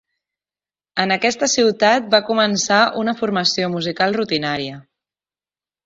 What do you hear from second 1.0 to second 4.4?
En aquesta ciutat va començar una formació musical